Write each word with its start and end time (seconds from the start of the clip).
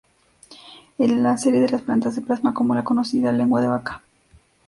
En 0.97 1.21
la 1.21 1.37
serie 1.37 1.59
de 1.61 1.69
las 1.69 1.83
plantas 1.83 2.15
se 2.15 2.21
plasma 2.21 2.55
como 2.55 2.73
la 2.73 2.83
conocida 2.83 3.31
lengua 3.31 3.61
de 3.61 3.67
vaca. 3.67 4.01